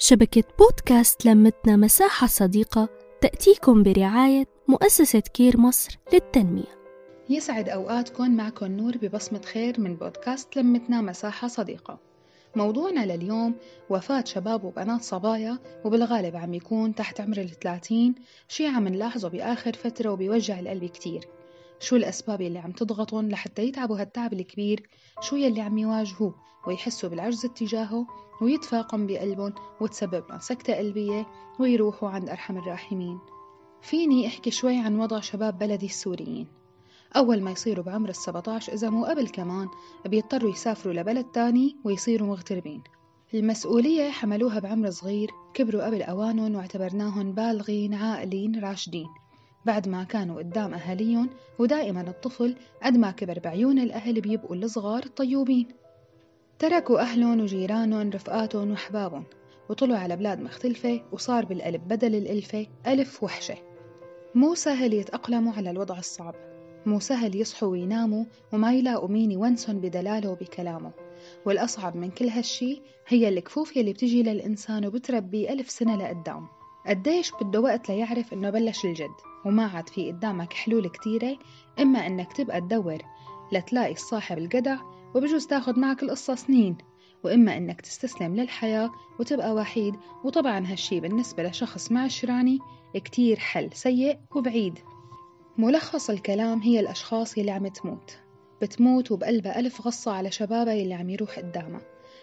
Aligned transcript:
شبكة 0.00 0.44
بودكاست 0.58 1.26
لمتنا 1.26 1.76
مساحة 1.76 2.26
صديقة 2.26 2.88
تأتيكم 3.20 3.82
برعاية 3.82 4.44
مؤسسة 4.68 5.20
كير 5.20 5.60
مصر 5.60 5.98
للتنمية. 6.12 6.78
يسعد 7.30 7.68
أوقاتكم 7.68 8.36
معكم 8.36 8.66
نور 8.66 8.96
ببصمة 8.96 9.40
خير 9.42 9.80
من 9.80 9.96
بودكاست 9.96 10.56
لمتنا 10.56 11.00
مساحة 11.00 11.48
صديقة. 11.48 11.98
موضوعنا 12.56 13.16
لليوم 13.16 13.54
وفاة 13.90 14.24
شباب 14.24 14.64
وبنات 14.64 15.02
صبايا 15.02 15.58
وبالغالب 15.84 16.36
عم 16.36 16.54
يكون 16.54 16.94
تحت 16.94 17.20
عمر 17.20 17.38
الثلاثين. 17.38 18.14
شي 18.48 18.66
عم 18.66 18.88
نلاحظه 18.88 19.28
بآخر 19.28 19.72
فترة 19.72 20.10
وبيوجع 20.10 20.60
القلب 20.60 20.84
كتير. 20.84 21.24
شو 21.80 21.96
الأسباب 21.96 22.40
اللي 22.40 22.58
عم 22.58 22.72
تضغطهم 22.72 23.28
لحتى 23.28 23.62
يتعبوا 23.62 24.00
هالتعب 24.00 24.32
الكبير؟ 24.32 24.88
شو 25.20 25.36
يلي 25.36 25.60
عم 25.60 25.78
يواجهوه؟ 25.78 26.34
ويحسوا 26.66 27.08
بالعجز 27.08 27.44
اتجاهه 27.44 28.06
ويتفاقم 28.42 29.06
بقلبهم 29.06 29.52
وتسبب 29.80 30.24
لهم 30.30 30.40
سكتة 30.40 30.74
قلبية 30.74 31.26
ويروحوا 31.60 32.08
عند 32.08 32.28
أرحم 32.28 32.58
الراحمين. 32.58 33.18
فيني 33.82 34.26
أحكي 34.26 34.50
شوي 34.50 34.78
عن 34.78 35.00
وضع 35.00 35.20
شباب 35.20 35.58
بلدي 35.58 35.86
السوريين. 35.86 36.46
أول 37.16 37.42
ما 37.42 37.50
يصيروا 37.50 37.84
بعمر 37.84 38.08
السبعتاش 38.08 38.70
إذا 38.70 38.90
مو 38.90 39.04
قبل 39.04 39.28
كمان 39.28 39.68
بيضطروا 40.06 40.50
يسافروا 40.50 40.94
لبلد 40.94 41.24
تاني 41.24 41.76
ويصيروا 41.84 42.28
مغتربين. 42.28 42.82
المسؤولية 43.34 44.10
حملوها 44.10 44.58
بعمر 44.58 44.90
صغير 44.90 45.30
كبروا 45.54 45.86
قبل 45.86 46.02
أوانهم 46.02 46.54
واعتبرناهم 46.54 47.32
بالغين 47.32 47.94
عاقلين 47.94 48.60
راشدين. 48.64 49.06
بعد 49.68 49.88
ما 49.88 50.04
كانوا 50.04 50.38
قدام 50.38 50.74
أهاليهم 50.74 51.30
ودائما 51.58 52.00
الطفل 52.00 52.54
قد 52.82 52.96
ما 52.96 53.10
كبر 53.10 53.38
بعيون 53.38 53.78
الأهل 53.78 54.20
بيبقوا 54.20 54.56
الصغار 54.56 55.02
الطيوبين. 55.04 55.68
تركوا 56.58 57.00
أهلهم 57.00 57.40
وجيرانهم 57.40 58.10
رفقاتهم 58.10 58.70
وأحبابهم 58.70 59.24
وطلعوا 59.68 59.98
على 59.98 60.16
بلاد 60.16 60.40
مختلفة 60.40 61.00
وصار 61.12 61.44
بالقلب 61.44 61.88
بدل 61.88 62.14
الألفة 62.14 62.66
ألف 62.86 63.22
وحشة. 63.22 63.54
مو 64.34 64.54
سهل 64.54 64.94
يتأقلموا 64.94 65.52
على 65.52 65.70
الوضع 65.70 65.98
الصعب. 65.98 66.34
مو 66.86 67.00
سهل 67.00 67.36
يصحوا 67.36 67.68
ويناموا 67.68 68.24
وما 68.52 68.72
يلاقوا 68.72 69.08
مين 69.08 69.30
يونسن 69.30 69.80
بدلاله 69.80 70.30
وبكلامه. 70.30 70.90
والأصعب 71.46 71.96
من 71.96 72.10
كل 72.10 72.28
هالشي 72.28 72.82
هي 73.08 73.28
الكفوف 73.28 73.76
يلي 73.76 73.92
بتجي 73.92 74.22
للإنسان 74.22 74.86
وبتربيه 74.86 75.52
ألف 75.52 75.70
سنة 75.70 75.96
لقدام. 75.96 76.46
قديش 76.86 77.32
بده 77.40 77.60
وقت 77.60 77.88
ليعرف 77.88 78.32
إنه 78.32 78.50
بلش 78.50 78.84
الجد. 78.84 79.27
وما 79.48 79.66
عاد 79.66 79.88
في 79.88 80.12
قدامك 80.12 80.52
حلول 80.52 80.88
كتيرة 80.88 81.38
إما 81.80 82.06
إنك 82.06 82.32
تبقى 82.32 82.60
تدور 82.60 82.98
لتلاقي 83.52 83.92
الصاحب 83.92 84.38
الجدع 84.38 84.76
وبجوز 85.14 85.46
تاخد 85.46 85.78
معك 85.78 86.02
القصة 86.02 86.34
سنين 86.34 86.76
وإما 87.24 87.56
إنك 87.56 87.80
تستسلم 87.80 88.36
للحياة 88.36 88.90
وتبقى 89.20 89.54
وحيد. 89.54 89.94
وطبعا 90.24 90.66
هالشي 90.66 91.00
بالنسبة 91.00 91.42
لشخص 91.42 91.92
مع 91.92 92.08
شراني 92.08 92.58
كتير 92.94 93.38
حل 93.38 93.70
سيء 93.72 94.18
وبعيد. 94.36 94.78
ملخص 95.58 96.10
الكلام 96.10 96.58
هي 96.58 96.80
الأشخاص 96.80 97.38
يلي 97.38 97.50
عم 97.50 97.68
تموت. 97.68 98.18
بتموت 98.62 99.12
وبقلبها 99.12 99.58
ألف 99.58 99.86
غصة 99.86 100.12
على 100.12 100.30
شبابها 100.30 100.74
يلي 100.74 100.94
عم 100.94 101.10
يروح 101.10 101.38
قدامها. 101.38 101.80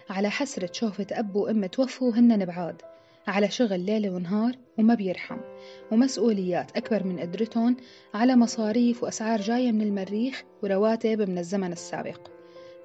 على 0.10 0.30
حسرة 0.30 0.70
شوفة 0.74 1.08
أب 1.12 1.36
وأم 1.36 1.66
توفوا 1.66 2.12
هن 2.12 2.46
بعاد 2.46 2.82
على 3.28 3.52
شغل 3.52 3.80
ليل 3.80 4.10
ونهار 4.10 4.56
وما 4.78 4.96
بيرحم 4.96 5.38
ومسؤوليات 5.92 6.78
أكبر 6.78 7.04
من 7.04 7.20
قدرتهم 7.20 7.78
على 8.14 8.36
مصاريف 8.36 9.04
وأسعار 9.04 9.42
جاية 9.42 9.72
من 9.72 9.82
المريخ 9.82 10.44
ورواتب 10.64 11.22
من 11.22 11.38
الزمن 11.38 11.72
السابق. 11.72 12.20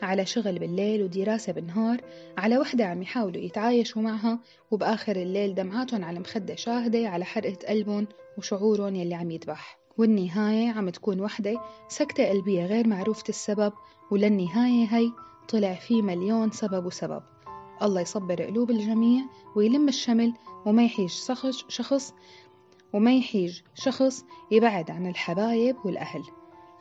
على 0.02 0.26
شغل 0.26 0.58
بالليل 0.58 1.02
ودراسة 1.02 1.52
بالنهار 1.52 2.00
على 2.38 2.58
وحدة 2.58 2.84
عم 2.84 3.02
يحاولوا 3.02 3.42
يتعايشوا 3.42 4.02
معها 4.02 4.38
وبآخر 4.70 5.16
الليل 5.16 5.54
دمعاتهم 5.54 6.04
على 6.04 6.18
مخدة 6.18 6.54
شاهدة 6.54 7.08
على 7.08 7.24
حرقة 7.24 7.56
قلبهم 7.68 8.06
وشعورهم 8.38 8.94
يلي 8.94 9.14
عم 9.14 9.30
يذبح. 9.30 9.78
والنهاية 9.98 10.70
عم 10.70 10.90
تكون 10.90 11.20
وحدة 11.20 11.60
سكتة 11.88 12.28
قلبية 12.28 12.66
غير 12.66 12.88
معروفة 12.88 13.24
السبب 13.28 13.72
وللنهاية 14.10 14.86
هي 14.86 15.10
طلع 15.48 15.74
في 15.74 16.02
مليون 16.02 16.50
سبب 16.50 16.86
وسبب. 16.86 17.22
الله 17.82 18.00
يصبر 18.00 18.42
قلوب 18.42 18.70
الجميع 18.70 19.24
ويلم 19.56 19.88
الشمل 19.88 20.32
وما 20.66 20.84
يحيج 20.84 21.10
شخص 21.68 22.14
وما 22.92 23.16
يحيج 23.16 23.60
شخص 23.74 24.24
يبعد 24.50 24.90
عن 24.90 25.06
الحبايب 25.06 25.76
والأهل. 25.84 26.22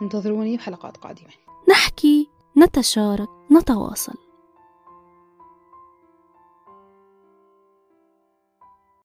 انتظروني 0.02 0.58
بحلقات 0.58 0.98
قادمة. 0.98 1.30
نحكي 1.70 2.30
نتشارك 2.58 3.30
نتواصل. 3.52 4.29